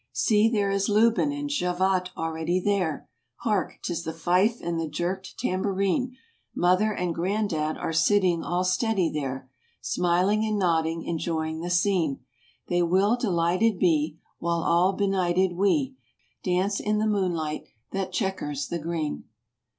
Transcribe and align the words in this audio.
See 0.13 0.49
there 0.49 0.71
is 0.71 0.89
Lubin 0.89 1.31
and 1.31 1.47
Javotte 1.47 2.09
already 2.17 2.59
there, 2.59 3.07
Hark, 3.43 3.77
'tis 3.83 4.01
the 4.03 4.13
fife 4.13 4.59
and 4.59 4.79
the 4.79 4.87
jerked 4.89 5.37
tambourine; 5.37 6.17
Mother 6.55 6.91
and 6.91 7.13
Gran 7.13 7.45
dad 7.45 7.77
are 7.77 7.93
sitting 7.93 8.43
all 8.43 8.63
steady 8.63 9.09
there, 9.11 9.47
Smiling 9.79 10.43
and 10.43 10.57
nodding, 10.57 11.03
enjoying 11.03 11.59
the 11.61 11.69
scene. 11.69 12.21
They 12.67 12.81
will 12.81 13.15
delighted 13.15 13.77
be, 13.77 14.17
While 14.39 14.63
all 14.63 14.93
benighted 14.93 15.53
we 15.55 15.97
Dance 16.41 16.79
in 16.79 16.97
the 16.97 17.05
moonlight 17.05 17.65
that 17.91 18.11
checquers 18.11 18.69
the 18.69 18.79
green. 18.79 19.25